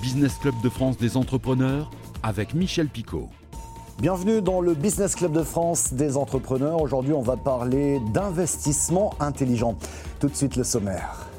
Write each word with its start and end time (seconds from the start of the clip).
Business 0.00 0.38
Club 0.38 0.54
de 0.62 0.70
France 0.70 0.96
des 0.96 1.16
entrepreneurs 1.16 1.90
avec 2.22 2.54
Michel 2.54 2.88
Picot. 2.88 3.28
Bienvenue 4.00 4.40
dans 4.40 4.62
le 4.62 4.74
Business 4.74 5.14
Club 5.14 5.32
de 5.32 5.42
France 5.42 5.92
des 5.92 6.16
entrepreneurs. 6.16 6.80
Aujourd'hui, 6.80 7.12
on 7.12 7.20
va 7.20 7.36
parler 7.36 8.00
d'investissement 8.14 9.14
intelligent. 9.20 9.76
Tout 10.18 10.28
de 10.28 10.34
suite, 10.34 10.56
le 10.56 10.64
sommaire. 10.64 11.29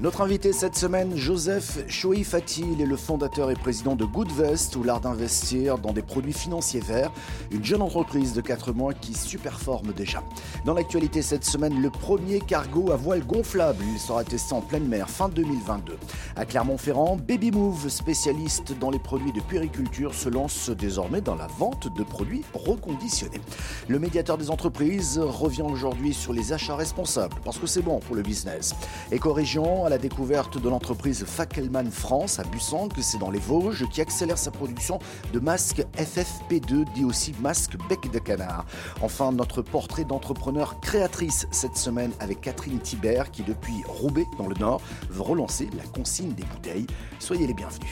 Notre 0.00 0.22
invité 0.22 0.54
cette 0.54 0.76
semaine, 0.76 1.14
Joseph 1.14 1.80
Chouifati, 1.86 2.64
il 2.72 2.80
est 2.80 2.86
le 2.86 2.96
fondateur 2.96 3.50
et 3.50 3.54
président 3.54 3.96
de 3.96 4.06
Goodvest, 4.06 4.74
ou 4.76 4.82
l'art 4.82 5.02
d'investir 5.02 5.76
dans 5.76 5.92
des 5.92 6.00
produits 6.00 6.32
financiers 6.32 6.80
verts, 6.80 7.12
une 7.50 7.62
jeune 7.62 7.82
entreprise 7.82 8.32
de 8.32 8.40
4 8.40 8.72
mois 8.72 8.94
qui 8.94 9.12
superforme 9.12 9.92
déjà. 9.92 10.22
Dans 10.64 10.72
l'actualité 10.72 11.20
cette 11.20 11.44
semaine, 11.44 11.82
le 11.82 11.90
premier 11.90 12.40
cargo 12.40 12.92
à 12.92 12.96
voile 12.96 13.26
gonflable, 13.26 13.84
sera 13.98 14.24
testé 14.24 14.54
en 14.54 14.62
pleine 14.62 14.88
mer 14.88 15.10
fin 15.10 15.28
2022. 15.28 15.98
À 16.34 16.46
Clermont-Ferrand, 16.46 17.16
Baby 17.16 17.50
Move, 17.50 17.90
spécialiste 17.90 18.72
dans 18.78 18.88
les 18.88 18.98
produits 18.98 19.32
de 19.32 19.40
puériculture, 19.42 20.14
se 20.14 20.30
lance 20.30 20.70
désormais 20.70 21.20
dans 21.20 21.34
la 21.34 21.46
vente 21.46 21.94
de 21.94 22.04
produits 22.04 22.42
reconditionnés. 22.54 23.42
Le 23.88 23.98
médiateur 23.98 24.38
des 24.38 24.50
entreprises 24.50 25.18
revient 25.18 25.60
aujourd'hui 25.60 26.14
sur 26.14 26.32
les 26.32 26.54
achats 26.54 26.76
responsables, 26.76 27.36
parce 27.44 27.58
que 27.58 27.66
c'est 27.66 27.82
bon 27.82 27.98
pour 27.98 28.16
le 28.16 28.22
business. 28.22 28.74
Éco-région, 29.12 29.89
la 29.90 29.98
découverte 29.98 30.56
de 30.56 30.68
l'entreprise 30.68 31.24
Fackelman 31.24 31.90
France 31.90 32.38
à 32.38 32.44
que 32.44 33.02
c'est 33.02 33.18
dans 33.18 33.30
les 33.30 33.40
Vosges, 33.40 33.88
qui 33.88 34.00
accélère 34.00 34.38
sa 34.38 34.52
production 34.52 35.00
de 35.32 35.40
masques 35.40 35.84
FFP2, 35.96 36.84
dit 36.94 37.04
aussi 37.04 37.34
masque 37.40 37.76
bec 37.88 38.08
de 38.12 38.20
canard. 38.20 38.66
Enfin, 39.02 39.32
notre 39.32 39.62
portrait 39.62 40.04
d'entrepreneur 40.04 40.78
créatrice 40.80 41.48
cette 41.50 41.76
semaine 41.76 42.12
avec 42.20 42.40
Catherine 42.40 42.78
Thibert, 42.78 43.32
qui 43.32 43.42
depuis 43.42 43.82
Roubaix, 43.84 44.26
dans 44.38 44.46
le 44.46 44.54
Nord, 44.54 44.80
veut 45.10 45.22
relancer 45.22 45.68
la 45.76 45.82
consigne 45.82 46.34
des 46.34 46.44
bouteilles. 46.44 46.86
Soyez 47.18 47.48
les 47.48 47.54
bienvenus. 47.54 47.90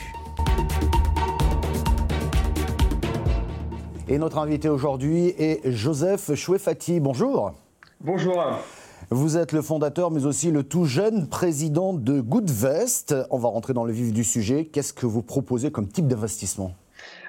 Et 4.07 4.17
notre 4.17 4.37
invité 4.37 4.69
aujourd'hui 4.69 5.33
est 5.37 5.69
Joseph 5.69 6.33
Chouefati. 6.33 7.01
Bonjour. 7.01 7.51
Bonjour. 7.99 8.41
Vous 9.11 9.37
êtes 9.37 9.53
le 9.53 9.63
fondateur, 9.63 10.11
mais 10.11 10.27
aussi 10.27 10.51
le 10.51 10.61
tout 10.61 10.85
jeune 10.85 11.27
président 11.27 11.93
de 11.93 12.21
Goodvest. 12.21 13.15
On 13.31 13.39
va 13.39 13.49
rentrer 13.49 13.73
dans 13.73 13.83
le 13.83 13.91
vif 13.91 14.13
du 14.13 14.23
sujet. 14.23 14.65
Qu'est-ce 14.65 14.93
que 14.93 15.07
vous 15.07 15.23
proposez 15.23 15.71
comme 15.71 15.87
type 15.87 16.07
d'investissement? 16.07 16.75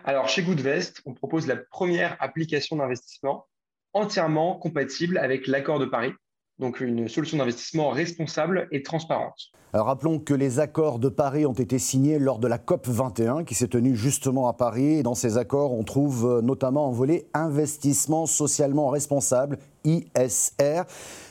Alors, 0.04 0.28
chez 0.28 0.42
Goodvest, 0.42 1.00
on 1.06 1.14
propose 1.14 1.46
la 1.46 1.56
première 1.56 2.18
application 2.20 2.76
d'investissement 2.76 3.46
entièrement 3.94 4.56
compatible 4.56 5.16
avec 5.16 5.46
l'accord 5.46 5.78
de 5.78 5.86
Paris, 5.86 6.12
donc 6.60 6.80
une 6.80 7.08
solution 7.08 7.38
d'investissement 7.38 7.88
responsable 7.88 8.68
et 8.70 8.82
transparente. 8.82 9.50
Alors 9.72 9.86
rappelons 9.86 10.18
que 10.18 10.34
les 10.34 10.60
accords 10.60 10.98
de 10.98 11.08
Paris 11.08 11.46
ont 11.46 11.54
été 11.54 11.78
signés 11.78 12.18
lors 12.18 12.38
de 12.38 12.46
la 12.46 12.58
COP 12.58 12.86
21 12.86 13.44
qui 13.44 13.54
s'est 13.54 13.68
tenue 13.68 13.96
justement 13.96 14.48
à 14.48 14.52
Paris. 14.52 14.98
Et 14.98 15.02
dans 15.02 15.14
ces 15.14 15.38
accords, 15.38 15.72
on 15.72 15.84
trouve 15.84 16.26
euh, 16.26 16.42
notamment 16.42 16.88
un 16.88 16.92
volet 16.92 17.26
investissement 17.34 18.26
socialement 18.26 18.88
responsable, 18.88 19.58
ISR. 19.84 20.82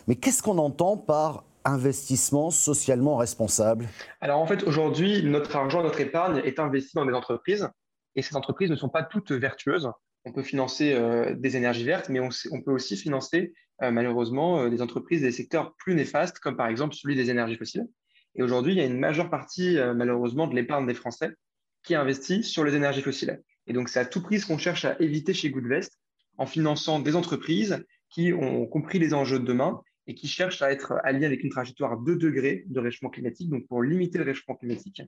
Mais 0.08 0.16
qu'est-ce 0.16 0.42
qu'on 0.42 0.58
entend 0.58 0.98
par 0.98 1.44
investissement 1.64 2.50
socialement 2.50 3.18
responsable? 3.18 3.88
Alors 4.22 4.40
en 4.40 4.48
fait, 4.48 4.64
aujourd'hui, 4.64 5.24
notre 5.24 5.56
argent, 5.56 5.84
notre 5.84 6.02
épargne 6.02 6.42
est 6.44 6.60
investi 6.60 6.96
dans 6.96 7.06
des 7.06 7.14
entreprises 7.14 7.70
et 8.16 8.22
ces 8.22 8.36
entreprises 8.36 8.72
ne 8.72 8.76
sont 8.76 8.90
pas 8.90 9.04
toutes 9.04 9.32
vertueuses. 9.32 9.92
On 10.30 10.32
peut 10.32 10.44
financer 10.44 10.94
euh, 10.94 11.34
des 11.34 11.58
énergies 11.58 11.84
vertes, 11.84 12.08
mais 12.08 12.20
on, 12.20 12.62
peut 12.62 12.72
aussi 12.72 12.96
financer 12.96 13.52
euh, 13.82 13.90
malheureusement 13.90 14.60
euh, 14.60 14.70
des 14.70 14.84
entreprises 14.84 15.22
des 15.22 15.32
secteurs 15.32 15.74
plus 15.74 15.96
néfastes, 15.96 16.38
comme 16.38 16.56
par 16.56 16.68
exemple 16.68 16.94
celui 16.94 17.16
des 17.16 17.32
énergies 17.32 17.56
fossiles. 17.56 17.88
Et 18.36 18.44
aujourd'hui, 18.44 18.74
il 18.74 18.78
y 18.78 18.82
a 18.82 18.86
une 18.86 19.00
majeure 19.00 19.32
partie 19.32 19.80
malheureusement 19.96 20.46
de 20.46 20.54
l'épargne 20.56 20.86
des 20.86 20.94
Français 20.94 21.32
qui 21.84 21.96
investit 21.96 22.44
sur 22.44 22.64
les 22.64 22.76
énergies 22.76 23.02
fossiles. 23.02 23.42
Et 23.66 23.74
donc 23.74 23.90
c'est 23.90 24.00
à 24.00 24.06
tout 24.06 24.22
prix 24.22 24.40
ce 24.40 24.46
qu'on 24.46 24.60
cherche 24.60 24.86
à 24.86 24.96
éviter 25.00 25.34
chez 25.34 25.50
Goodvest 25.50 25.98
en 26.38 26.46
finançant 26.46 27.00
des 27.00 27.16
entreprises 27.16 27.84
qui 28.12 28.32
ont 28.32 28.68
compris 28.68 29.00
les 29.00 29.16
enjeux 29.16 29.40
de 29.40 29.46
demain 29.46 29.82
et 30.06 30.14
qui 30.14 30.28
cherchent 30.28 30.62
à 30.62 30.72
être 30.72 30.94
alliés 31.04 31.26
avec 31.26 31.44
une 31.44 31.50
trajectoire 31.50 31.98
de 32.00 32.14
degrés 32.14 32.66
de 32.68 32.80
réchauffement 32.80 33.10
climatique, 33.10 33.50
donc 33.50 33.68
pour 33.68 33.82
limiter 33.82 34.20
le 34.20 34.26
réchauffement 34.26 34.56
climatique. 34.56 35.02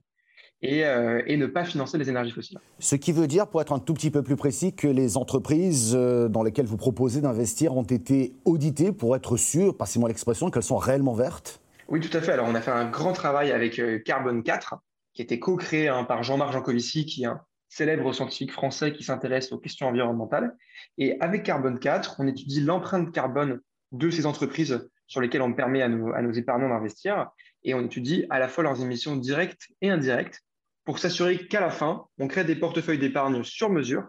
Euh, 0.64 1.22
et, 1.26 1.36
ne 1.36 1.46
pas 1.46 1.64
financer 1.64 1.98
les 1.98 2.08
énergies 2.08 2.30
fossiles. 2.30 2.58
Ce 2.78 2.94
qui 2.94 3.10
veut 3.10 3.26
dire, 3.26 3.48
pour 3.48 3.60
être 3.60 3.72
un 3.72 3.80
tout 3.80 3.94
petit 3.94 4.12
peu 4.12 4.22
plus 4.22 4.36
précis, 4.36 4.72
que 4.72 4.86
les 4.86 5.16
entreprises 5.16 5.92
euh, 5.96 6.28
dans 6.28 6.44
lesquelles 6.44 6.66
vous 6.66 6.76
proposez 6.76 7.20
d'investir 7.20 7.76
ont 7.76 7.82
été 7.82 8.32
auditées 8.44 8.92
pour 8.92 9.16
être 9.16 9.36
sûres, 9.36 9.76
passez-moi 9.76 10.08
l'expression, 10.08 10.50
qu'elles 10.50 10.62
sont 10.62 10.76
réellement 10.76 11.14
vertes? 11.14 11.60
Oui, 11.88 11.98
tout 11.98 12.16
à 12.16 12.20
fait. 12.20 12.32
Alors, 12.32 12.46
on 12.48 12.54
a 12.54 12.60
fait 12.60 12.70
un 12.70 12.88
grand 12.88 13.12
travail 13.12 13.50
avec 13.50 13.80
euh, 13.80 13.98
Carbone 13.98 14.44
4, 14.44 14.76
qui 15.14 15.22
a 15.22 15.24
été 15.24 15.40
co-créé 15.40 15.88
hein, 15.88 16.04
par 16.04 16.22
Jean-Marc 16.22 16.52
Jancovici, 16.52 17.06
qui 17.06 17.24
est 17.24 17.26
un 17.26 17.40
célèbre 17.68 18.12
scientifique 18.12 18.52
français 18.52 18.92
qui 18.92 19.02
s'intéresse 19.02 19.50
aux 19.50 19.58
questions 19.58 19.88
environnementales. 19.88 20.56
Et 20.96 21.16
avec 21.20 21.42
Carbone 21.42 21.80
4, 21.80 22.16
on 22.20 22.28
étudie 22.28 22.60
l'empreinte 22.60 23.10
carbone 23.10 23.60
de 23.90 24.10
ces 24.10 24.26
entreprises 24.26 24.88
sur 25.08 25.20
lesquelles 25.20 25.42
on 25.42 25.54
permet 25.54 25.82
à 25.82 25.88
nos, 25.88 26.12
à 26.12 26.22
nos 26.22 26.32
épargnants 26.32 26.68
d'investir. 26.68 27.30
Et 27.64 27.74
on 27.74 27.84
étudie 27.84 28.26
à 28.30 28.38
la 28.38 28.46
fois 28.46 28.62
leurs 28.62 28.80
émissions 28.80 29.16
directes 29.16 29.68
et 29.80 29.90
indirectes 29.90 30.40
pour 30.84 30.98
s'assurer 30.98 31.46
qu'à 31.46 31.60
la 31.60 31.70
fin, 31.70 32.06
on 32.18 32.28
crée 32.28 32.44
des 32.44 32.56
portefeuilles 32.56 32.98
d'épargne 32.98 33.42
sur 33.44 33.70
mesure 33.70 34.04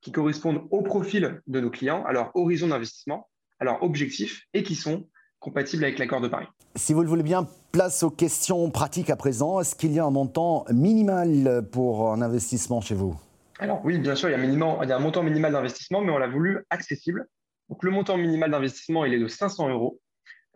qui 0.00 0.12
correspondent 0.12 0.66
au 0.70 0.82
profil 0.82 1.40
de 1.46 1.60
nos 1.60 1.70
clients, 1.70 2.04
à 2.04 2.12
leur 2.12 2.34
horizon 2.34 2.68
d'investissement, 2.68 3.28
à 3.58 3.64
leur 3.64 3.82
objectif 3.82 4.42
et 4.54 4.62
qui 4.62 4.74
sont 4.74 5.08
compatibles 5.40 5.84
avec 5.84 5.98
l'accord 5.98 6.20
de 6.20 6.28
Paris. 6.28 6.46
Si 6.76 6.92
vous 6.92 7.02
le 7.02 7.08
voulez 7.08 7.22
bien, 7.22 7.46
place 7.72 8.02
aux 8.02 8.10
questions 8.10 8.70
pratiques 8.70 9.10
à 9.10 9.16
présent. 9.16 9.60
Est-ce 9.60 9.74
qu'il 9.74 9.92
y 9.92 9.98
a 9.98 10.04
un 10.04 10.10
montant 10.10 10.64
minimal 10.70 11.68
pour 11.70 12.12
un 12.12 12.22
investissement 12.22 12.80
chez 12.80 12.94
vous? 12.94 13.16
Alors 13.58 13.80
oui, 13.84 13.98
bien 13.98 14.14
sûr, 14.14 14.28
il 14.28 14.32
y, 14.32 14.34
a 14.34 14.38
il 14.44 14.88
y 14.88 14.92
a 14.92 14.96
un 14.96 15.00
montant 15.00 15.22
minimal 15.22 15.52
d'investissement, 15.52 16.00
mais 16.00 16.12
on 16.12 16.18
l'a 16.18 16.28
voulu 16.28 16.64
accessible. 16.70 17.26
Donc 17.68 17.82
le 17.82 17.90
montant 17.90 18.16
minimal 18.16 18.50
d'investissement, 18.50 19.04
il 19.04 19.14
est 19.14 19.18
de 19.18 19.28
500 19.28 19.68
euros. 19.68 20.00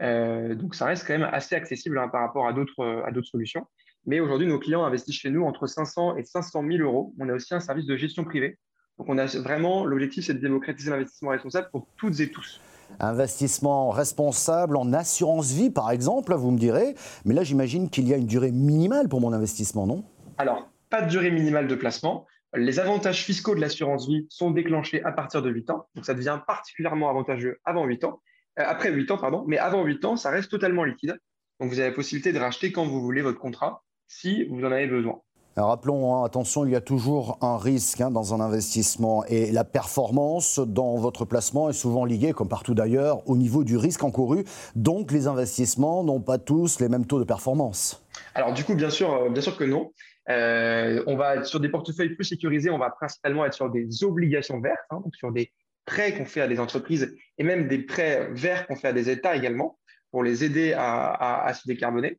Euh, 0.00 0.54
donc 0.54 0.74
ça 0.74 0.86
reste 0.86 1.06
quand 1.06 1.12
même 1.12 1.28
assez 1.32 1.54
accessible 1.54 1.98
hein, 1.98 2.08
par 2.08 2.22
rapport 2.22 2.46
à 2.46 2.52
d'autres 2.52 3.22
solutions. 3.24 3.66
Mais 4.04 4.18
aujourd'hui, 4.18 4.48
nos 4.48 4.58
clients 4.58 4.84
investissent 4.84 5.16
chez 5.16 5.30
nous 5.30 5.44
entre 5.44 5.66
500 5.66 6.16
et 6.16 6.24
500 6.24 6.64
000 6.66 6.82
euros. 6.82 7.14
On 7.20 7.28
a 7.28 7.34
aussi 7.34 7.54
un 7.54 7.60
service 7.60 7.86
de 7.86 7.96
gestion 7.96 8.24
privée. 8.24 8.58
Donc, 8.98 9.08
on 9.08 9.16
a 9.16 9.26
vraiment 9.26 9.84
l'objectif, 9.84 10.26
c'est 10.26 10.34
de 10.34 10.40
démocratiser 10.40 10.90
l'investissement 10.90 11.30
responsable 11.30 11.68
pour 11.70 11.86
toutes 11.96 12.18
et 12.20 12.30
tous. 12.30 12.60
Investissement 12.98 13.90
responsable 13.90 14.76
en 14.76 14.92
assurance 14.92 15.52
vie, 15.52 15.70
par 15.70 15.90
exemple, 15.90 16.34
vous 16.34 16.50
me 16.50 16.58
direz. 16.58 16.94
Mais 17.24 17.32
là, 17.32 17.44
j'imagine 17.44 17.88
qu'il 17.88 18.08
y 18.08 18.12
a 18.12 18.16
une 18.16 18.26
durée 18.26 18.50
minimale 18.50 19.08
pour 19.08 19.20
mon 19.20 19.32
investissement, 19.32 19.86
non? 19.86 20.04
Alors, 20.36 20.69
pas 20.90 21.02
de 21.02 21.08
durée 21.08 21.30
minimale 21.30 21.69
de 21.69 21.74
placement. 21.74 22.26
Les 22.54 22.80
avantages 22.80 23.24
fiscaux 23.24 23.54
de 23.54 23.60
l'assurance 23.60 24.06
vie 24.08 24.26
sont 24.28 24.50
déclenchés 24.50 25.02
à 25.04 25.12
partir 25.12 25.42
de 25.42 25.48
8 25.48 25.70
ans. 25.70 25.86
Donc, 25.94 26.04
ça 26.04 26.12
devient 26.12 26.40
particulièrement 26.46 27.08
avantageux 27.08 27.60
avant 27.64 27.84
8 27.86 28.04
ans. 28.04 28.20
Euh, 28.58 28.64
après 28.66 28.90
8 28.90 29.12
ans, 29.12 29.16
pardon. 29.16 29.44
Mais 29.46 29.58
avant 29.58 29.84
8 29.84 30.04
ans, 30.04 30.16
ça 30.16 30.30
reste 30.30 30.50
totalement 30.50 30.84
liquide. 30.84 31.16
Donc, 31.60 31.70
vous 31.70 31.78
avez 31.78 31.88
la 31.88 31.94
possibilité 31.94 32.32
de 32.32 32.38
racheter 32.38 32.72
quand 32.72 32.84
vous 32.84 33.00
voulez 33.00 33.22
votre 33.22 33.38
contrat 33.38 33.82
si 34.12 34.44
vous 34.44 34.64
en 34.64 34.72
avez 34.72 34.86
besoin. 34.86 35.20
Alors 35.54 35.68
rappelons, 35.68 36.14
hein, 36.14 36.24
attention, 36.24 36.64
il 36.64 36.72
y 36.72 36.76
a 36.76 36.80
toujours 36.80 37.36
un 37.42 37.58
risque 37.58 38.00
hein, 38.00 38.10
dans 38.10 38.32
un 38.32 38.40
investissement 38.40 39.22
et 39.26 39.52
la 39.52 39.64
performance 39.64 40.58
dans 40.58 40.96
votre 40.96 41.26
placement 41.26 41.68
est 41.68 41.74
souvent 41.74 42.06
liée, 42.06 42.32
comme 42.32 42.48
partout 42.48 42.74
d'ailleurs, 42.74 43.28
au 43.28 43.36
niveau 43.36 43.62
du 43.62 43.76
risque 43.76 44.02
encouru. 44.02 44.44
Donc 44.76 45.12
les 45.12 45.26
investissements 45.26 46.04
n'ont 46.04 46.20
pas 46.20 46.38
tous 46.38 46.80
les 46.80 46.88
mêmes 46.88 47.04
taux 47.04 47.18
de 47.18 47.24
performance. 47.24 48.02
Alors 48.34 48.54
du 48.54 48.64
coup, 48.64 48.74
bien 48.74 48.88
sûr, 48.88 49.12
euh, 49.12 49.28
bien 49.28 49.42
sûr 49.42 49.58
que 49.58 49.64
non. 49.64 49.92
Euh, 50.30 51.02
on 51.06 51.16
va 51.16 51.36
être 51.36 51.46
sur 51.46 51.60
des 51.60 51.68
portefeuilles 51.68 52.14
plus 52.14 52.24
sécurisés, 52.24 52.70
on 52.70 52.78
va 52.78 52.88
principalement 52.88 53.44
être 53.44 53.54
sur 53.54 53.68
des 53.68 54.04
obligations 54.04 54.58
vertes, 54.60 54.78
hein, 54.90 55.00
donc 55.04 55.14
sur 55.16 55.32
des 55.32 55.52
prêts 55.84 56.16
qu'on 56.16 56.24
fait 56.24 56.40
à 56.40 56.48
des 56.48 56.60
entreprises 56.60 57.14
et 57.36 57.44
même 57.44 57.68
des 57.68 57.78
prêts 57.78 58.28
verts 58.32 58.66
qu'on 58.66 58.76
fait 58.76 58.88
à 58.88 58.92
des 58.92 59.10
États 59.10 59.36
également 59.36 59.78
pour 60.12 60.22
les 60.22 60.44
aider 60.44 60.72
à 60.74 61.52
se 61.54 61.66
décarboner. 61.66 62.18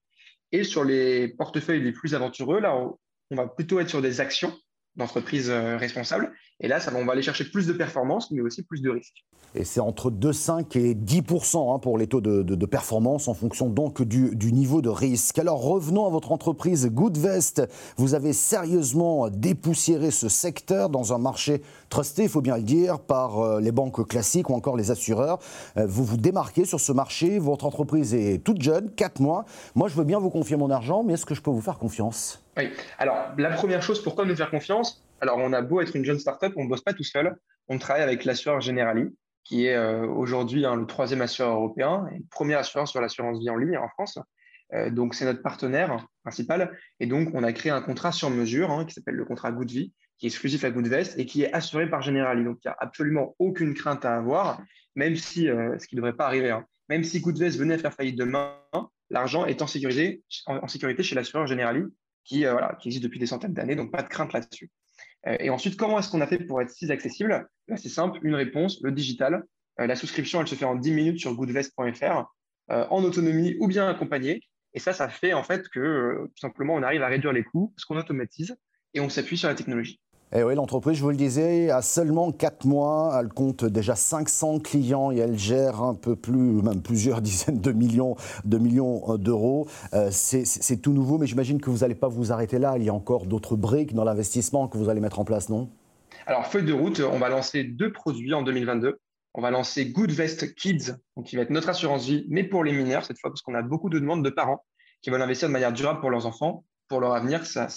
Et 0.53 0.63
sur 0.63 0.83
les 0.83 1.27
portefeuilles 1.27 1.81
les 1.81 1.91
plus 1.91 2.13
aventureux, 2.13 2.61
là, 2.61 2.77
on 3.31 3.35
va 3.35 3.47
plutôt 3.47 3.79
être 3.79 3.89
sur 3.89 4.01
des 4.01 4.21
actions 4.21 4.55
d'entreprises 4.95 5.49
euh, 5.49 5.77
responsables. 5.77 6.31
Et 6.63 6.69
là, 6.69 6.79
ça, 6.79 6.93
on 6.95 7.03
va 7.03 7.11
aller 7.11 7.21
chercher 7.21 7.43
plus 7.43 7.67
de 7.67 7.73
performance, 7.73 8.31
mais 8.31 8.39
aussi 8.39 8.63
plus 8.63 8.81
de 8.81 8.89
risques. 8.89 9.25
Et 9.53 9.65
c'est 9.65 9.81
entre 9.81 10.09
2,5 10.09 10.77
et 10.79 10.95
10% 10.95 11.75
hein, 11.75 11.77
pour 11.77 11.97
les 11.97 12.07
taux 12.07 12.21
de, 12.21 12.65
performance 12.65 13.27
en 13.27 13.33
fonction 13.33 13.69
donc 13.69 14.01
du, 14.01 14.51
niveau 14.51 14.81
de 14.81 14.89
risque. 14.89 15.37
Alors 15.37 15.61
revenons 15.61 16.07
à 16.07 16.09
votre 16.09 16.31
entreprise 16.31 16.87
Goodvest. 16.87 17.61
Vous 17.97 18.15
avez 18.15 18.33
sérieusement 18.33 19.29
dépoussiéré 19.29 20.09
ce 20.09 20.29
secteur 20.29 20.89
dans 20.89 21.13
un 21.13 21.17
marché 21.19 21.61
trusté, 21.89 22.23
il 22.23 22.29
faut 22.29 22.41
bien 22.41 22.55
le 22.57 22.63
dire, 22.63 22.99
par 22.99 23.39
euh, 23.39 23.59
les 23.59 23.71
banques 23.71 24.07
classiques 24.07 24.49
ou 24.49 24.53
encore 24.55 24.77
les 24.77 24.89
assureurs. 24.89 25.37
Euh, 25.77 25.85
vous 25.85 26.05
vous 26.05 26.17
démarquez 26.17 26.65
sur 26.65 26.79
ce 26.79 26.93
marché. 26.93 27.37
Votre 27.37 27.65
entreprise 27.65 28.15
est 28.15 28.43
toute 28.43 28.61
jeune, 28.61 28.89
4 28.89 29.19
mois. 29.19 29.45
Moi, 29.75 29.89
je 29.89 29.95
veux 29.95 30.05
bien 30.05 30.17
vous 30.17 30.31
confier 30.31 30.55
mon 30.55 30.71
argent, 30.71 31.03
mais 31.03 31.13
est-ce 31.13 31.25
que 31.25 31.35
je 31.35 31.41
peux 31.41 31.51
vous 31.51 31.61
faire 31.61 31.77
confiance? 31.77 32.41
Oui. 32.57 32.69
Alors, 32.97 33.17
la 33.37 33.51
première 33.51 33.83
chose, 33.83 34.01
pourquoi 34.01 34.25
nous 34.25 34.35
faire 34.35 34.49
confiance? 34.49 35.03
Alors, 35.23 35.37
on 35.37 35.53
a 35.53 35.61
beau 35.61 35.79
être 35.79 35.95
une 35.95 36.03
jeune 36.03 36.19
startup, 36.19 36.51
on 36.57 36.65
ne 36.65 36.69
bosse 36.69 36.81
pas 36.81 36.91
tout 36.91 37.05
seul. 37.05 37.33
On 37.69 37.77
travaille 37.77 38.03
avec 38.03 38.25
l'assureur 38.25 38.59
Generali, 38.59 39.05
qui 39.45 39.67
est 39.67 39.73
euh, 39.73 40.05
aujourd'hui 40.05 40.65
hein, 40.65 40.75
le 40.75 40.85
troisième 40.85 41.21
assureur 41.21 41.55
européen 41.55 42.05
et 42.11 42.17
le 42.17 42.25
premier 42.29 42.55
assureur 42.55 42.89
sur 42.89 42.99
l'assurance 42.99 43.39
vie 43.39 43.49
en 43.49 43.55
ligne 43.55 43.77
en 43.77 43.87
France. 43.87 44.19
donc, 44.89 45.15
c'est 45.15 45.23
notre 45.23 45.41
partenaire 45.41 46.05
principal. 46.23 46.77
Et 46.99 47.07
donc, 47.07 47.29
on 47.33 47.41
a 47.41 47.53
créé 47.53 47.71
un 47.71 47.81
contrat 47.81 48.11
sur 48.11 48.29
mesure 48.31 48.69
hein, 48.69 48.83
qui 48.83 48.93
s'appelle 48.93 49.15
le 49.15 49.23
contrat 49.23 49.53
Good 49.53 49.71
Vie, 49.71 49.93
qui 50.17 50.25
est 50.25 50.27
exclusif 50.27 50.65
à 50.65 50.71
Goodvest 50.71 51.17
et 51.17 51.25
qui 51.25 51.43
est 51.43 51.53
assuré 51.53 51.89
par 51.89 52.01
Generali. 52.01 52.43
Donc, 52.43 52.57
il 52.65 52.67
n'y 52.67 52.71
a 52.71 52.77
absolument 52.79 53.33
aucune 53.39 53.75
crainte 53.75 54.03
à 54.03 54.17
avoir, 54.17 54.61
même 54.95 55.15
si, 55.15 55.45
ce 55.45 55.87
qui 55.87 55.95
ne 55.95 56.01
devrait 56.01 56.17
pas 56.17 56.25
arriver, 56.25 56.49
hein, 56.49 56.65
même 56.89 57.05
si 57.05 57.21
Goodvest 57.21 57.57
venait 57.57 57.75
à 57.75 57.77
faire 57.77 57.93
faillite 57.93 58.17
demain, 58.17 58.57
l'argent 59.09 59.45
est 59.45 59.61
en 59.61 59.67
sécurité, 59.67 60.21
sécurité 60.67 61.01
chez 61.01 61.15
l'assureur 61.15 61.47
Generali, 61.47 61.83
qui 62.25 62.43
existe 62.83 63.03
depuis 63.03 63.19
des 63.19 63.25
centaines 63.25 63.53
d'années, 63.53 63.77
donc 63.77 63.89
pas 63.89 64.01
de 64.01 64.09
crainte 64.09 64.33
là-dessus. 64.33 64.69
Et 65.25 65.49
ensuite, 65.49 65.77
comment 65.77 65.99
est-ce 65.99 66.09
qu'on 66.09 66.21
a 66.21 66.27
fait 66.27 66.39
pour 66.39 66.61
être 66.61 66.69
si 66.69 66.91
accessible? 66.91 67.47
C'est 67.75 67.89
simple, 67.89 68.19
une 68.23 68.35
réponse, 68.35 68.79
le 68.83 68.91
digital. 68.91 69.43
la 69.77 69.95
souscription, 69.95 70.41
elle 70.41 70.47
se 70.47 70.55
fait 70.55 70.65
en 70.65 70.75
10 70.75 70.91
minutes 70.91 71.19
sur 71.19 71.33
goodvest.fr. 71.33 72.25
Euh, 72.71 72.85
en 72.89 73.03
autonomie 73.03 73.57
ou 73.59 73.67
bien 73.67 73.89
accompagné. 73.89 74.41
Et 74.73 74.79
ça, 74.79 74.93
ça 74.93 75.09
fait 75.09 75.33
en 75.33 75.43
fait 75.43 75.67
que 75.67 75.79
euh, 75.79 76.27
tout 76.27 76.39
simplement, 76.39 76.75
on 76.75 76.81
arrive 76.81 77.03
à 77.03 77.07
réduire 77.07 77.33
les 77.33 77.43
coûts 77.43 77.73
parce 77.75 77.83
qu'on 77.83 77.97
automatise 77.97 78.55
et 78.93 79.01
on 79.01 79.09
s'appuie 79.09 79.37
sur 79.37 79.49
la 79.49 79.55
technologie. 79.55 79.99
Et 80.35 80.39
eh 80.39 80.43
oui, 80.43 80.55
l'entreprise, 80.55 80.97
je 80.97 81.03
vous 81.03 81.11
le 81.11 81.15
disais, 81.15 81.69
a 81.69 81.83
seulement 81.83 82.31
4 82.31 82.65
mois. 82.65 83.15
Elle 83.19 83.29
compte 83.29 83.65
déjà 83.65 83.93
500 83.93 84.61
clients 84.61 85.11
et 85.11 85.17
elle 85.17 85.37
gère 85.37 85.83
un 85.83 85.93
peu 85.93 86.15
plus, 86.15 86.63
même 86.63 86.81
plusieurs 86.81 87.21
dizaines 87.21 87.61
de 87.61 87.71
millions 87.71 88.15
de 88.43 88.57
millions 88.57 89.13
euh, 89.13 89.17
d'euros. 89.17 89.67
c'est 90.09 90.81
tout 90.81 90.91
nouveau, 90.91 91.19
mais 91.19 91.27
j'imagine 91.27 91.61
que 91.61 91.69
vous 91.69 91.79
n'allez 91.79 91.93
pas 91.93 92.07
vous 92.07 92.31
arrêter 92.31 92.57
là. 92.57 92.73
Il 92.77 92.83
y 92.83 92.89
a 92.89 92.93
encore 92.93 93.27
d'autres 93.27 93.55
briques 93.55 93.93
dans 93.93 94.03
l'investissement 94.03 94.67
que 94.67 94.79
vous 94.79 94.89
allez 94.89 95.01
mettre 95.01 95.19
en 95.19 95.25
place, 95.25 95.49
non? 95.49 95.69
Alors, 96.25 96.47
feuille 96.47 96.65
de 96.65 96.73
route, 96.73 96.99
on 96.99 97.19
va 97.19 97.29
lancer 97.29 97.63
deux 97.63 97.91
produits 97.91 98.33
en 98.33 98.41
2022 98.41 98.99
on 99.35 99.41
va 99.41 99.51
lancer 99.51 99.87
Goodvest 99.87 100.53
Kids, 100.55 100.93
donc 101.17 101.25
qui 101.25 101.35
va 101.35 101.41
être 101.41 101.49
notre 101.49 101.69
assurance 101.69 102.05
vie, 102.05 102.25
mais 102.29 102.43
pour 102.43 102.63
les 102.63 102.71
mineurs 102.71 103.03
cette 103.03 103.19
fois, 103.19 103.31
parce 103.31 103.41
qu'on 103.41 103.55
a 103.55 103.61
beaucoup 103.61 103.89
de 103.89 103.99
demandes 103.99 104.23
de 104.23 104.29
parents 104.29 104.63
qui 105.01 105.09
veulent 105.09 105.21
investir 105.21 105.47
de 105.47 105.53
manière 105.53 105.73
durable 105.73 105.99
pour 105.99 106.11
leurs 106.11 106.27
enfants, 106.27 106.63
pour 106.87 106.99
leur 106.99 107.13
avenir, 107.13 107.45
ça, 107.45 107.67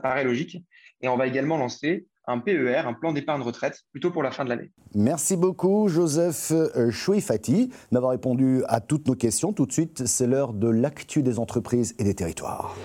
paraît 0.00 0.24
logique. 0.24 0.58
Et 1.02 1.08
on 1.08 1.16
va 1.16 1.26
également 1.26 1.56
lancer 1.56 2.06
un 2.26 2.38
PER, 2.38 2.82
un 2.86 2.92
plan 2.92 3.12
d'épargne 3.12 3.42
retraite, 3.42 3.80
plutôt 3.92 4.10
pour 4.10 4.22
la 4.22 4.30
fin 4.30 4.44
de 4.44 4.50
l'année. 4.50 4.70
Merci 4.94 5.36
beaucoup, 5.36 5.88
Joseph 5.88 6.52
euh, 6.52 6.90
Chouifati, 6.90 7.70
d'avoir 7.92 8.12
répondu 8.12 8.62
à 8.68 8.80
toutes 8.80 9.08
nos 9.08 9.14
questions. 9.14 9.52
Tout 9.52 9.66
de 9.66 9.72
suite, 9.72 10.06
c'est 10.06 10.26
l'heure 10.26 10.52
de 10.52 10.68
l'actu 10.68 11.22
des 11.22 11.38
entreprises 11.38 11.94
et 11.98 12.04
des 12.04 12.14
territoires. 12.14 12.76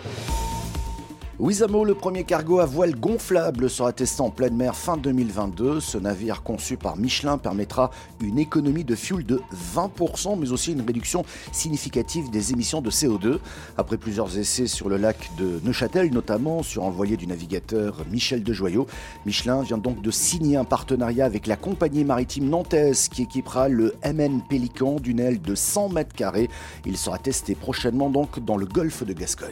Wizamo, 1.38 1.84
le 1.84 1.96
premier 1.96 2.24
cargo 2.24 2.60
à 2.60 2.66
voile 2.66 2.96
gonflable, 2.96 3.70
sera 3.70 3.92
testé 3.92 4.22
en 4.22 4.30
pleine 4.30 4.56
mer 4.56 4.74
fin 4.74 4.96
2022. 4.96 5.82
Ce 5.82 5.98
navire 5.98 6.44
conçu 6.44 6.78
par 6.78 6.96
Michelin 6.96 7.38
permettra 7.38 7.92
une 8.22 8.40
économie 8.40 8.86
de 8.86 8.96
fuel 8.96 9.26
de 9.26 9.42
20%, 9.76 10.40
mais 10.40 10.54
aussi 10.54 10.72
une 10.72 10.80
réduction 10.80 11.26
significative 11.52 12.30
des 12.30 12.54
émissions 12.54 12.82
de 12.82 12.90
CO2. 12.90 13.40
Après 13.78 13.98
plusieurs 13.98 14.38
essais 14.38 14.66
sur 14.66 14.88
le 14.88 14.96
lac 14.96 15.30
de 15.38 15.60
Neuchâtel, 15.66 16.10
notamment 16.14 16.64
sur 16.64 16.84
envoyé 16.86 17.18
du 17.18 17.28
navigateur 17.28 18.06
Michel 18.10 18.42
de 18.42 18.54
Joyaux, 18.54 18.88
Michelin 19.26 19.62
vient 19.62 19.78
donc 19.78 20.02
de 20.02 20.12
signer 20.12 20.56
un 20.56 20.64
partenariat 20.64 21.26
avec 21.26 21.48
la 21.48 21.58
compagnie 21.58 22.06
maritime 22.06 22.48
nantaise 22.48 23.10
qui 23.10 23.24
équipera 23.24 23.68
le 23.68 23.94
MN 24.06 24.40
Pélican 24.48 25.02
d'une 25.02 25.20
aile 25.20 25.42
de 25.42 25.54
100 25.54 25.90
mètres 25.90 26.16
carrés. 26.16 26.50
Il 26.86 26.96
sera 26.96 27.18
testé 27.18 27.56
prochainement 27.56 28.10
donc 28.10 28.40
dans 28.40 28.56
le 28.56 28.66
golfe 28.66 29.04
de 29.04 29.12
Gascogne. 29.12 29.52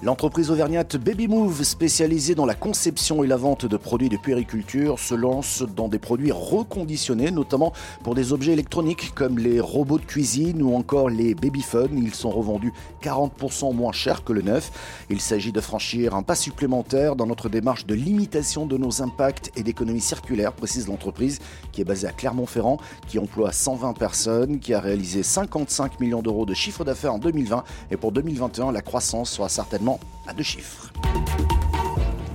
L'entreprise 0.00 0.52
auvergnate 0.52 0.96
Baby 0.96 1.26
Move, 1.26 1.64
spécialisée 1.64 2.36
dans 2.36 2.46
la 2.46 2.54
conception 2.54 3.24
et 3.24 3.26
la 3.26 3.36
vente 3.36 3.66
de 3.66 3.76
produits 3.76 4.08
de 4.08 4.16
puériculture, 4.16 4.96
se 5.00 5.16
lance 5.16 5.64
dans 5.74 5.88
des 5.88 5.98
produits 5.98 6.30
reconditionnés, 6.30 7.32
notamment 7.32 7.72
pour 8.04 8.14
des 8.14 8.32
objets 8.32 8.52
électroniques 8.52 9.12
comme 9.16 9.40
les 9.40 9.58
robots 9.58 9.98
de 9.98 10.04
cuisine 10.04 10.62
ou 10.62 10.76
encore 10.76 11.10
les 11.10 11.34
babyphones. 11.34 11.98
Ils 11.98 12.14
sont 12.14 12.30
revendus 12.30 12.72
40% 13.02 13.74
moins 13.74 13.90
cher 13.90 14.22
que 14.22 14.32
le 14.32 14.42
neuf. 14.42 14.70
Il 15.10 15.20
s'agit 15.20 15.50
de 15.50 15.60
franchir 15.60 16.14
un 16.14 16.22
pas 16.22 16.36
supplémentaire 16.36 17.16
dans 17.16 17.26
notre 17.26 17.48
démarche 17.48 17.84
de 17.84 17.94
limitation 17.96 18.66
de 18.66 18.78
nos 18.78 19.02
impacts 19.02 19.50
et 19.56 19.64
d'économie 19.64 20.00
circulaire, 20.00 20.52
précise 20.52 20.86
l'entreprise, 20.86 21.40
qui 21.72 21.80
est 21.80 21.84
basée 21.84 22.06
à 22.06 22.12
Clermont-Ferrand, 22.12 22.78
qui 23.08 23.18
emploie 23.18 23.50
120 23.50 23.94
personnes, 23.94 24.60
qui 24.60 24.74
a 24.74 24.80
réalisé 24.80 25.24
55 25.24 25.98
millions 25.98 26.22
d'euros 26.22 26.46
de 26.46 26.54
chiffre 26.54 26.84
d'affaires 26.84 27.14
en 27.14 27.18
2020. 27.18 27.64
Et 27.90 27.96
pour 27.96 28.12
2021, 28.12 28.70
la 28.70 28.80
croissance 28.80 29.30
sera 29.30 29.48
certainement 29.48 29.87
à 30.26 30.34
deux 30.34 30.42
chiffres. 30.42 30.92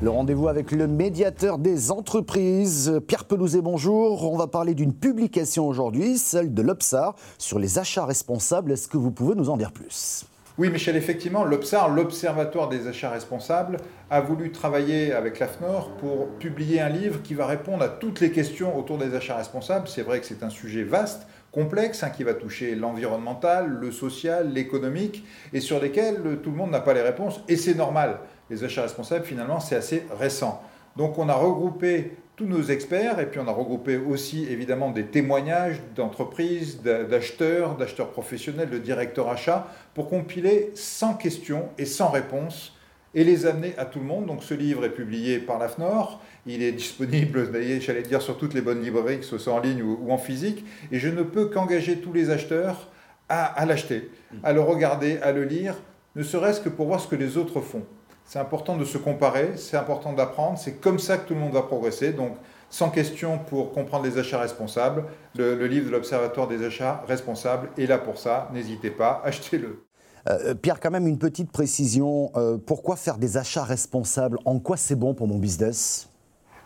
Le 0.01 0.09
rendez-vous 0.09 0.49
avec 0.49 0.71
le 0.71 0.87
médiateur 0.87 1.57
des 1.57 1.91
entreprises, 1.91 2.99
Pierre 3.07 3.23
Pelouzet, 3.23 3.61
bonjour. 3.61 4.29
On 4.29 4.35
va 4.35 4.47
parler 4.47 4.73
d'une 4.73 4.93
publication 4.93 5.65
aujourd'hui, 5.65 6.17
celle 6.17 6.53
de 6.53 6.61
l'Obsar, 6.61 7.15
sur 7.37 7.59
les 7.59 7.79
achats 7.79 8.05
responsables. 8.05 8.71
Est-ce 8.71 8.89
que 8.89 8.97
vous 8.97 9.11
pouvez 9.11 9.35
nous 9.35 9.49
en 9.49 9.55
dire 9.55 9.71
plus? 9.71 10.25
Oui, 10.57 10.69
Michel, 10.69 10.95
effectivement, 10.95 11.43
l'Obsar, 11.45 11.89
l'Observatoire 11.89 12.69
des 12.69 12.87
achats 12.87 13.09
responsables, 13.09 13.77
a 14.09 14.21
voulu 14.21 14.51
travailler 14.51 15.11
avec 15.13 15.39
l'AFNOR 15.39 15.91
pour 15.97 16.27
publier 16.37 16.79
un 16.81 16.89
livre 16.89 17.21
qui 17.23 17.33
va 17.33 17.47
répondre 17.47 17.83
à 17.83 17.89
toutes 17.89 18.19
les 18.19 18.31
questions 18.31 18.77
autour 18.77 18.97
des 18.97 19.15
achats 19.15 19.37
responsables. 19.37 19.87
C'est 19.87 20.03
vrai 20.03 20.19
que 20.19 20.25
c'est 20.25 20.43
un 20.43 20.51
sujet 20.51 20.83
vaste, 20.83 21.25
complexe, 21.53 22.03
hein, 22.03 22.09
qui 22.09 22.23
va 22.23 22.33
toucher 22.33 22.75
l'environnemental, 22.75 23.67
le 23.67 23.91
social, 23.91 24.51
l'économique, 24.51 25.23
et 25.53 25.61
sur 25.61 25.79
lesquels 25.79 26.39
tout 26.43 26.51
le 26.51 26.57
monde 26.57 26.71
n'a 26.71 26.81
pas 26.81 26.93
les 26.93 27.01
réponses, 27.01 27.41
et 27.47 27.55
c'est 27.55 27.75
normal. 27.75 28.19
Les 28.49 28.63
achats 28.63 28.81
responsables, 28.81 29.23
finalement, 29.23 29.59
c'est 29.59 29.75
assez 29.75 30.03
récent. 30.19 30.61
Donc 30.97 31.17
on 31.17 31.29
a 31.29 31.33
regroupé 31.33 32.17
tous 32.35 32.45
nos 32.45 32.63
experts, 32.63 33.19
et 33.19 33.27
puis 33.27 33.39
on 33.39 33.47
a 33.47 33.51
regroupé 33.51 33.97
aussi 33.97 34.47
évidemment 34.49 34.89
des 34.89 35.05
témoignages 35.05 35.79
d'entreprises, 35.95 36.81
d'acheteurs, 36.81 37.75
d'acheteurs 37.75 38.09
professionnels, 38.09 38.71
de 38.71 38.79
directeurs 38.79 39.29
achats, 39.29 39.67
pour 39.93 40.09
compiler 40.09 40.71
100 40.73 41.13
questions 41.15 41.69
et 41.77 41.85
100 41.85 42.09
réponses 42.09 42.73
et 43.15 43.23
les 43.23 43.45
amener 43.45 43.73
à 43.77 43.85
tout 43.85 43.99
le 43.99 44.05
monde. 44.05 44.25
Donc 44.25 44.43
ce 44.43 44.53
livre 44.53 44.85
est 44.85 44.93
publié 44.93 45.39
par 45.39 45.59
l'AFNOR, 45.59 46.21
il 46.45 46.63
est 46.63 46.71
disponible, 46.71 47.49
j'allais 47.79 48.01
dire, 48.01 48.21
sur 48.21 48.37
toutes 48.37 48.53
les 48.53 48.61
bonnes 48.61 48.81
librairies, 48.81 49.19
que 49.19 49.25
ce 49.25 49.37
soit 49.37 49.53
en 49.53 49.59
ligne 49.59 49.81
ou, 49.81 50.11
en 50.11 50.17
physique, 50.17 50.65
et 50.91 50.99
je 50.99 51.09
ne 51.09 51.23
peux 51.23 51.45
qu'engager 51.45 51.97
tous 51.97 52.13
les 52.13 52.29
acheteurs 52.29 52.89
à, 53.29 53.45
à 53.45 53.65
l'acheter, 53.65 54.09
à 54.43 54.53
le 54.53 54.61
regarder, 54.61 55.17
à 55.19 55.31
le 55.31 55.43
lire, 55.43 55.75
ne 56.15 56.23
serait-ce 56.23 56.61
que 56.61 56.69
pour 56.69 56.87
voir 56.87 56.99
ce 56.99 57.07
que 57.07 57.15
les 57.15 57.37
autres 57.37 57.61
font. 57.61 57.83
C'est 58.25 58.39
important 58.39 58.77
de 58.77 58.85
se 58.85 58.97
comparer, 58.97 59.51
c'est 59.57 59.77
important 59.77 60.13
d'apprendre, 60.13 60.57
c'est 60.57 60.79
comme 60.79 60.99
ça 60.99 61.17
que 61.17 61.27
tout 61.27 61.33
le 61.33 61.39
monde 61.39 61.53
va 61.53 61.63
progresser. 61.63 62.13
Donc, 62.13 62.37
sans 62.69 62.89
question 62.89 63.37
pour 63.37 63.71
comprendre 63.71 64.05
les 64.05 64.17
achats 64.17 64.39
responsables, 64.39 65.03
le, 65.35 65.67
livre 65.67 65.87
de 65.87 65.91
l'Observatoire 65.91 66.47
des 66.47 66.65
achats 66.65 67.03
responsables 67.07 67.69
est 67.77 67.85
là 67.85 67.99
pour 67.99 68.17
ça. 68.17 68.49
N'hésitez 68.53 68.89
pas, 68.89 69.21
achetez-le. 69.23 69.83
Euh, 70.29 70.53
Pierre, 70.55 70.79
quand 70.79 70.91
même 70.91 71.07
une 71.07 71.17
petite 71.17 71.51
précision. 71.51 72.31
Euh, 72.35 72.57
pourquoi 72.57 72.95
faire 72.95 73.17
des 73.17 73.37
achats 73.37 73.63
responsables? 73.63 74.39
En 74.45 74.59
quoi 74.59 74.77
c'est 74.77 74.95
bon 74.95 75.13
pour 75.13 75.27
mon 75.27 75.37
business? 75.37 76.09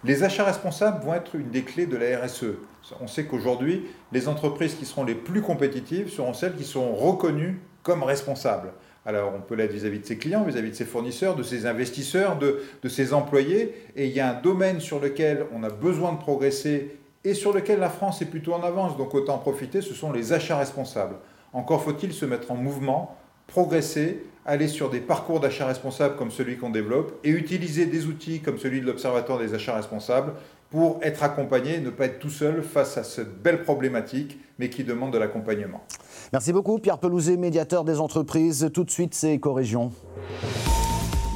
Les 0.04 0.24
achats 0.24 0.44
responsables 0.44 1.04
vont 1.04 1.14
être 1.16 1.36
une 1.36 1.50
des 1.50 1.64
clés 1.64 1.88
de 1.88 1.98
la 1.98 2.20
RSE. 2.20 2.46
On 3.02 3.08
sait 3.08 3.26
qu'aujourd'hui, 3.26 3.88
les 4.12 4.28
entreprises 4.28 4.76
qui 4.76 4.86
seront 4.86 5.04
les 5.04 5.16
plus 5.16 5.42
compétitives 5.42 6.12
seront 6.12 6.34
celles 6.34 6.56
qui 6.56 6.64
seront 6.64 6.94
reconnues 6.94 7.60
comme 7.82 8.04
responsables. 8.04 8.74
Alors 9.06 9.32
on 9.36 9.42
peut 9.42 9.56
l'être 9.56 9.72
vis-à-vis 9.72 10.00
de 10.00 10.06
ses 10.06 10.18
clients, 10.18 10.44
vis-à-vis 10.44 10.72
de 10.72 10.76
ses 10.76 10.86
fournisseurs, 10.86 11.36
de 11.36 11.44
ses 11.44 11.66
investisseurs, 11.66 12.38
de, 12.38 12.60
ses 12.90 13.14
employés. 13.14 13.74
Et 13.96 14.06
il 14.08 14.12
y 14.12 14.20
a 14.20 14.30
un 14.30 14.40
domaine 14.40 14.80
sur 14.80 15.00
lequel 15.00 15.46
on 15.54 15.64
a 15.64 15.70
besoin 15.70 16.12
de 16.12 16.18
progresser 16.18 16.98
et 17.24 17.34
sur 17.34 17.54
lequel 17.54 17.80
la 17.80 17.90
France 17.90 18.22
est 18.22 18.26
plutôt 18.26 18.54
en 18.54 18.64
avance. 18.64 18.98
Donc 18.98 19.16
autant 19.16 19.36
en 19.36 19.40
profiter, 19.40 19.82
ce 19.82 19.94
sont 19.94 20.12
les 20.12 20.34
achats 20.34 20.58
responsables. 20.58 21.16
Encore 21.54 21.82
faut-il 21.84 22.14
se 22.14 22.26
mettre 22.26 22.52
en 22.52 22.56
mouvement, 22.56 23.18
progresser, 23.48 24.24
aller 24.46 24.68
sur 24.68 24.90
des 24.90 25.00
parcours 25.00 25.40
d'achat 25.40 25.66
responsables 25.66 26.16
comme 26.16 26.32
celui 26.32 26.58
qu'on 26.58 26.70
développe 26.70 27.20
et 27.24 27.30
utiliser 27.30 27.86
des 27.86 28.06
outils 28.06 28.40
comme 28.40 28.58
celui 28.58 28.82
de 28.82 28.86
l'Observatoire 28.86 29.40
des 29.40 29.54
achats 29.54 29.76
responsables 29.76 30.34
pour 30.70 31.00
être 31.02 31.24
accompagné, 31.24 31.80
ne 31.80 31.90
pas 31.90 32.06
être 32.06 32.20
tout 32.20 32.30
seul 32.30 32.62
face 32.62 32.98
à 32.98 33.04
cette 33.04 33.42
belle 33.42 33.64
problématique, 33.64 34.38
mais 34.60 34.70
qui 34.70 34.84
demande 34.84 35.14
de 35.14 35.18
l'accompagnement. 35.18 35.82
Merci 36.34 36.52
beaucoup 36.52 36.78
Pierre 36.78 36.98
Pelouzet, 36.98 37.38
médiateur 37.38 37.84
des 37.84 38.00
entreprises. 38.00 38.70
Tout 38.74 38.84
de 38.84 38.92
suite, 38.92 39.14
c'est 39.14 39.34
Éco-Région. 39.34 39.92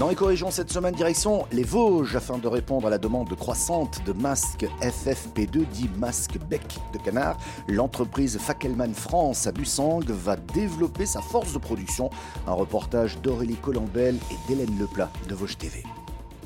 Dans 0.01 0.09
Éco-Région 0.09 0.49
cette 0.49 0.71
semaine, 0.71 0.95
direction 0.95 1.45
les 1.51 1.61
Vosges, 1.61 2.15
afin 2.15 2.39
de 2.39 2.47
répondre 2.47 2.87
à 2.87 2.89
la 2.89 2.97
demande 2.97 3.35
croissante 3.35 4.03
de 4.03 4.13
masques 4.13 4.65
FFP2, 4.81 5.63
dit 5.67 5.91
masque 5.99 6.39
bec 6.49 6.79
de 6.91 6.97
canard. 6.97 7.37
L'entreprise 7.67 8.39
Fackelman 8.39 8.95
France 8.95 9.45
à 9.45 9.51
Bussang 9.51 10.03
va 10.07 10.37
développer 10.37 11.05
sa 11.05 11.21
force 11.21 11.53
de 11.53 11.59
production. 11.59 12.09
Un 12.47 12.53
reportage 12.53 13.21
d'Aurélie 13.21 13.57
Colombel 13.57 14.17
et 14.31 14.47
d'Hélène 14.47 14.75
Leplat 14.79 15.11
de 15.29 15.35
Vosges 15.35 15.59
TV. 15.59 15.83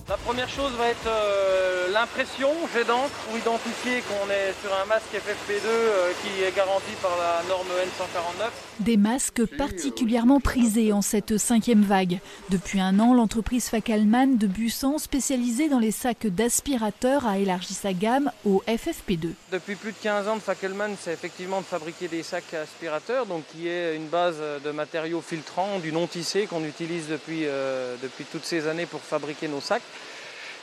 La 0.07 0.17
première 0.17 0.47
chose 0.47 0.71
va 0.73 0.89
être 0.89 1.07
euh, 1.07 1.91
l'impression, 1.91 2.49
jet 2.71 2.83
d'encre, 2.83 3.09
ou 3.33 3.37
identifier 3.37 4.01
qu'on 4.01 4.29
est 4.29 4.53
sur 4.61 4.71
un 4.71 4.85
masque 4.85 5.09
FFP2 5.11 5.65
euh, 5.65 6.11
qui 6.21 6.43
est 6.43 6.55
garanti 6.55 6.91
par 7.01 7.17
la 7.17 7.41
norme 7.49 7.65
N149. 7.65 8.49
Des 8.81 8.97
masques 8.97 9.43
particulièrement 9.57 10.39
prisés 10.39 10.93
en 10.93 11.01
cette 11.01 11.39
cinquième 11.39 11.81
vague. 11.81 12.19
Depuis 12.49 12.81
un 12.81 12.99
an, 12.99 13.15
l'entreprise 13.15 13.67
Facalman 13.67 14.37
de 14.37 14.45
Bussan, 14.45 14.99
spécialisée 14.99 15.69
dans 15.69 15.79
les 15.79 15.89
sacs 15.89 16.27
d'aspirateurs, 16.27 17.25
a 17.25 17.39
élargi 17.39 17.73
sa 17.73 17.93
gamme 17.93 18.31
au 18.45 18.61
FFP2. 18.67 19.29
Depuis 19.51 19.73
plus 19.73 19.93
de 19.93 19.97
15 20.03 20.27
ans, 20.27 20.37
Fackelman, 20.39 20.95
c'est 21.01 21.13
effectivement 21.13 21.61
de 21.61 21.65
fabriquer 21.65 22.09
des 22.09 22.21
sacs 22.21 22.53
aspirateurs, 22.53 23.25
donc 23.25 23.43
qui 23.51 23.69
est 23.69 23.95
une 23.95 24.07
base 24.07 24.37
de 24.63 24.69
matériaux 24.69 25.21
filtrants, 25.21 25.79
du 25.79 25.91
non 25.91 26.05
tissé 26.05 26.45
qu'on 26.45 26.63
utilise 26.63 27.07
depuis, 27.07 27.45
euh, 27.45 27.95
depuis 28.03 28.25
toutes 28.25 28.45
ces 28.45 28.67
années 28.67 28.85
pour 28.85 29.01
fabriquer 29.01 29.47
nos 29.47 29.61
sacs. 29.61 29.81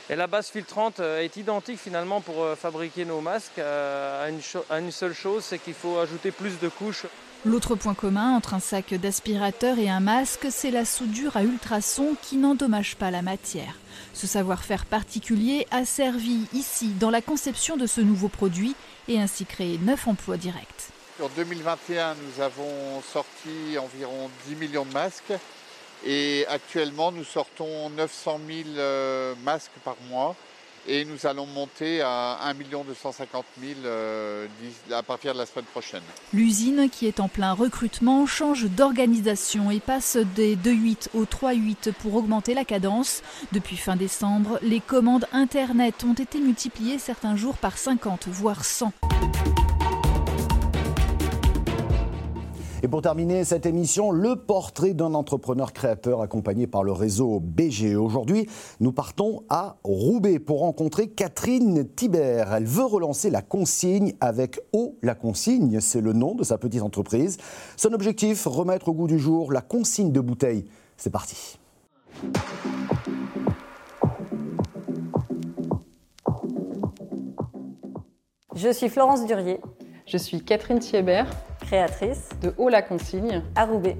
Et 0.09 0.15
la 0.15 0.27
base 0.27 0.49
filtrante 0.49 0.99
euh, 0.99 1.21
est 1.21 1.37
identique 1.37 1.79
finalement 1.79 2.19
pour 2.19 2.43
euh, 2.43 2.55
fabriquer 2.55 3.05
nos 3.05 3.21
masques 3.21 3.59
à 3.59 4.27
une, 4.29 4.41
à 4.69 4.79
une 4.79 4.91
seule 4.91 5.13
chose, 5.13 5.45
c'est 5.45 5.59
qu'il 5.59 5.73
faut 5.73 5.97
ajouter 5.97 6.31
plus 6.31 6.59
de 6.59 6.67
couches. 6.67 7.05
L'autre 7.45 7.75
point 7.75 7.93
commun 7.93 8.35
entre 8.35 8.53
un 8.53 8.59
sac 8.59 8.93
d'aspirateur 8.93 9.77
et 9.77 9.89
un 9.89 9.99
masque, 9.99 10.47
c'est 10.49 10.71
la 10.71 10.85
soudure 10.85 11.35
à 11.35 11.43
ultrasons 11.43 12.15
qui 12.21 12.37
n'endommage 12.37 12.95
pas 12.95 13.11
la 13.11 13.21
matière. 13.21 13.75
Ce 14.13 14.27
savoir-faire 14.27 14.85
particulier 14.85 15.67
a 15.71 15.85
servi 15.85 16.47
ici 16.53 16.87
dans 16.99 17.09
la 17.09 17.21
conception 17.21 17.75
de 17.75 17.85
ce 17.85 17.99
nouveau 17.99 18.29
produit 18.29 18.75
et 19.09 19.19
ainsi 19.19 19.45
créé 19.45 19.77
9 19.77 20.07
emplois 20.07 20.37
directs. 20.37 20.89
En 21.21 21.29
2021, 21.35 22.15
nous 22.15 22.41
avons 22.41 23.01
sorti 23.01 23.77
environ 23.77 24.29
10 24.47 24.55
millions 24.55 24.85
de 24.85 24.93
masques 24.93 25.33
et 26.05 26.45
actuellement 26.47 27.11
nous 27.11 27.23
sortons 27.23 27.89
900 27.91 28.39
000 28.47 29.35
masques 29.43 29.71
par 29.83 29.95
mois 30.09 30.35
et 30.87 31.05
nous 31.05 31.25
allons 31.25 31.45
monter 31.45 32.01
à 32.01 32.39
1 32.43 32.53
250 32.71 33.45
000 33.61 33.73
à 34.91 35.03
partir 35.03 35.33
de 35.33 35.39
la 35.39 35.45
semaine 35.45 35.65
prochaine. 35.65 36.01
L'usine, 36.33 36.89
qui 36.89 37.07
est 37.07 37.19
en 37.19 37.27
plein 37.27 37.53
recrutement, 37.53 38.25
change 38.25 38.65
d'organisation 38.65 39.71
et 39.71 39.79
passe 39.79 40.17
des 40.35 40.55
2.8 40.55 41.09
au 41.13 41.23
3.8 41.23 41.93
pour 41.93 42.15
augmenter 42.15 42.53
la 42.53 42.65
cadence. 42.65 43.21
Depuis 43.51 43.77
fin 43.77 43.95
décembre, 43.95 44.59
les 44.61 44.79
commandes 44.79 45.25
Internet 45.31 46.03
ont 46.03 46.13
été 46.13 46.39
multipliées 46.39 46.99
certains 46.99 47.35
jours 47.35 47.57
par 47.57 47.77
50, 47.77 48.27
voire 48.27 48.65
100. 48.65 48.91
Et 52.85 52.89
pour 52.89 53.01
terminer 53.01 53.45
cette 53.45 53.65
émission, 53.65 54.11
le 54.11 54.35
portrait 54.35 54.93
d'un 54.93 55.13
entrepreneur 55.13 55.71
créateur 55.71 56.21
accompagné 56.21 56.67
par 56.67 56.83
le 56.83 56.91
réseau 56.91 57.39
BGE. 57.39 57.95
Aujourd'hui, 57.95 58.49
nous 58.81 58.91
partons 58.91 59.45
à 59.47 59.77
Roubaix 59.85 60.37
pour 60.37 60.59
rencontrer 60.59 61.07
Catherine 61.07 61.87
Thibert. 61.87 62.53
Elle 62.53 62.65
veut 62.65 62.83
relancer 62.83 63.29
la 63.29 63.41
consigne 63.41 64.15
avec 64.19 64.59
Eau 64.73 64.97
la 65.01 65.15
consigne, 65.15 65.79
c'est 65.79 66.01
le 66.01 66.11
nom 66.11 66.35
de 66.35 66.43
sa 66.43 66.57
petite 66.57 66.81
entreprise. 66.81 67.37
Son 67.77 67.93
objectif, 67.93 68.45
remettre 68.45 68.89
au 68.89 68.93
goût 68.93 69.07
du 69.07 69.17
jour 69.17 69.53
la 69.53 69.61
consigne 69.61 70.11
de 70.11 70.19
bouteilles. 70.19 70.65
C'est 70.97 71.09
parti. 71.09 71.57
Je 78.53 78.73
suis 78.73 78.89
Florence 78.89 79.25
Durier. 79.25 79.61
Je 80.05 80.17
suis 80.17 80.43
Catherine 80.43 80.79
Thiebert, 80.79 81.33
créatrice 81.73 82.29
de 82.43 82.53
Haut 82.59 82.69
la 82.69 82.83
Consigne 82.83 83.41
à 83.55 83.65
Roubaix. 83.65 83.97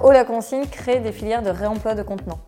Haut 0.00 0.12
la 0.12 0.24
Consigne 0.24 0.64
crée 0.64 0.98
des 0.98 1.12
filières 1.12 1.42
de 1.42 1.50
réemploi 1.50 1.94
de 1.94 2.02
contenants. 2.02 2.38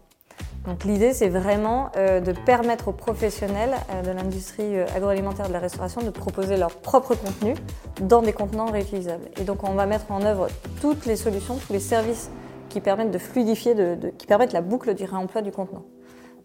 Donc 0.65 0.85
l'idée, 0.85 1.13
c'est 1.13 1.29
vraiment 1.29 1.91
euh, 1.99 2.21
de 2.21 2.33
permettre 2.33 2.89
aux 2.89 2.93
professionnels 2.93 3.75
euh, 3.91 4.01
de 4.01 4.11
l'industrie 4.13 4.79
euh, 4.79 4.87
agroalimentaire 4.97 5.49
de 5.49 5.53
la 5.53 5.59
restauration 5.59 6.01
de 6.01 6.09
proposer 6.09 6.57
leur 6.57 6.71
propre 6.77 7.15
contenu 7.15 7.53
dans 8.01 8.23
des 8.23 8.33
contenants 8.33 8.71
réutilisables. 8.71 9.27
Et 9.39 9.45
donc 9.45 9.69
on 9.69 9.75
va 9.75 9.85
mettre 9.85 10.11
en 10.11 10.23
œuvre 10.23 10.49
toutes 10.81 11.05
les 11.05 11.17
solutions, 11.17 11.57
tous 11.57 11.75
les 11.75 11.79
services 11.79 12.31
qui 12.71 12.81
permettent 12.81 13.11
de 13.11 13.19
fluidifier, 13.19 13.75
de, 13.75 14.15
qui 14.17 14.27
permettent 14.27 14.55
la 14.55 14.63
boucle 14.63 14.95
du 14.95 15.05
réemploi 15.05 15.43
du 15.43 15.53
contenant. 15.53 15.85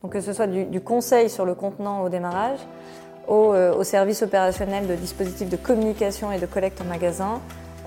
Donc 0.04 0.12
que 0.12 0.20
ce 0.20 0.34
soit 0.34 0.48
du, 0.48 0.66
du 0.66 0.82
conseil 0.82 1.30
sur 1.30 1.46
le 1.46 1.56
contenant 1.56 2.02
au 2.04 2.10
démarrage, 2.10 2.60
au, 3.30 3.54
au, 3.54 3.84
service 3.84 4.24
opérationnel 4.24 4.88
de 4.88 4.96
dispositifs 4.96 5.50
de 5.50 5.56
communication 5.56 6.34
et 6.34 6.40
de 6.40 6.48
collecte 6.48 6.82
en 6.82 6.86
magasin, 6.86 7.40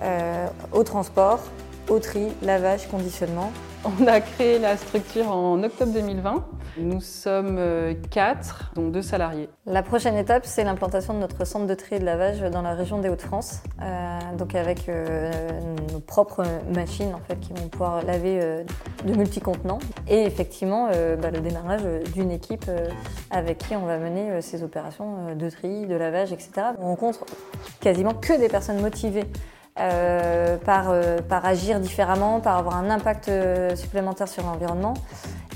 euh, 0.02 0.46
au 0.72 0.82
transport, 0.82 1.40
au 1.88 1.98
tri, 1.98 2.28
lavage, 2.42 2.88
conditionnement. 2.88 3.52
On 3.84 4.06
a 4.06 4.20
créé 4.20 4.60
la 4.60 4.76
structure 4.76 5.28
en 5.28 5.60
octobre 5.62 5.92
2020. 5.92 6.44
Nous 6.78 7.00
sommes 7.00 7.56
euh, 7.58 7.94
quatre, 8.10 8.70
dont 8.76 8.88
deux 8.88 9.02
salariés. 9.02 9.48
La 9.66 9.82
prochaine 9.82 10.16
étape, 10.16 10.46
c'est 10.46 10.62
l'implantation 10.62 11.14
de 11.14 11.18
notre 11.18 11.44
centre 11.44 11.66
de 11.66 11.74
tri 11.74 11.96
et 11.96 11.98
de 11.98 12.04
lavage 12.04 12.40
dans 12.40 12.62
la 12.62 12.74
région 12.74 12.98
des 12.98 13.08
Hauts-de-France, 13.08 13.62
euh, 13.82 14.18
donc 14.38 14.54
avec 14.54 14.88
euh, 14.88 15.30
nos 15.92 15.98
propres 16.00 16.44
machines 16.72 17.12
en 17.12 17.20
fait, 17.26 17.40
qui 17.40 17.52
vont 17.52 17.68
pouvoir 17.68 18.04
laver 18.04 18.38
euh, 18.40 18.62
de 19.04 19.14
multi-contenants. 19.14 19.80
Et 20.08 20.22
effectivement, 20.22 20.88
euh, 20.92 21.16
bah, 21.16 21.30
le 21.30 21.40
démarrage 21.40 21.82
d'une 22.14 22.30
équipe 22.30 22.70
avec 23.30 23.58
qui 23.58 23.74
on 23.74 23.84
va 23.84 23.98
mener 23.98 24.40
ces 24.40 24.62
opérations 24.62 25.34
de 25.34 25.50
tri, 25.50 25.86
de 25.86 25.94
lavage, 25.96 26.32
etc. 26.32 26.50
On 26.78 26.86
rencontre 26.86 27.26
quasiment 27.80 28.14
que 28.14 28.38
des 28.38 28.48
personnes 28.48 28.80
motivées 28.80 29.26
euh, 29.78 30.58
par, 30.58 30.90
euh, 30.90 31.18
par, 31.26 31.46
agir 31.46 31.80
différemment, 31.80 32.40
par 32.40 32.58
avoir 32.58 32.76
un 32.76 32.90
impact 32.90 33.28
euh, 33.28 33.74
supplémentaire 33.74 34.28
sur 34.28 34.44
l'environnement. 34.44 34.92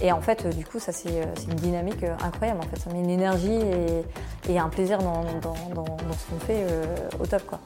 Et 0.01 0.11
en 0.11 0.23
fait, 0.23 0.47
du 0.57 0.65
coup, 0.65 0.79
ça 0.79 0.93
c'est 0.93 1.23
une 1.49 1.55
dynamique 1.55 2.05
incroyable. 2.25 2.61
En 2.61 2.69
fait, 2.69 2.81
ça 2.81 2.91
met 2.91 3.01
une 3.01 3.11
énergie 3.11 3.59
et, 4.49 4.59
un 4.59 4.69
plaisir 4.69 4.99
dans, 4.99 5.23
dans, 5.43 5.75
dans, 5.75 5.85
dans 5.85 6.13
ce 6.13 6.31
qu'on 6.31 6.41
fait 6.41 6.65
au 7.21 7.27
top, 7.27 7.47
quoi. 7.47 7.61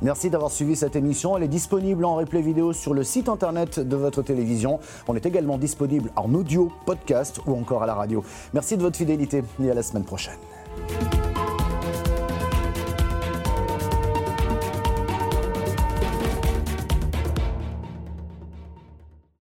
Merci 0.00 0.30
d'avoir 0.30 0.52
suivi 0.52 0.76
cette 0.76 0.94
émission. 0.94 1.36
Elle 1.36 1.42
est 1.42 1.48
disponible 1.48 2.04
en 2.04 2.14
replay 2.14 2.40
vidéo 2.40 2.72
sur 2.72 2.94
le 2.94 3.02
site 3.02 3.28
internet 3.28 3.80
de 3.80 3.96
votre 3.96 4.22
télévision. 4.22 4.78
On 5.08 5.16
est 5.16 5.26
également 5.26 5.58
disponible 5.58 6.10
en 6.14 6.32
audio, 6.34 6.70
podcast 6.86 7.40
ou 7.46 7.54
encore 7.54 7.82
à 7.82 7.86
la 7.86 7.94
radio. 7.94 8.22
Merci 8.54 8.76
de 8.76 8.82
votre 8.82 8.96
fidélité 8.96 9.42
et 9.60 9.70
à 9.70 9.74
la 9.74 9.82
semaine 9.82 10.04
prochaine. 10.04 10.38